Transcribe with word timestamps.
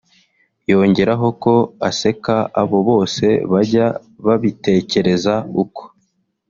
yongeraho 0.71 1.27
ko 1.43 1.53
aseka 1.89 2.35
abo 2.61 2.77
bose 2.89 3.25
bajya 3.51 3.85
babitekereza 4.25 5.35
uko 5.63 5.81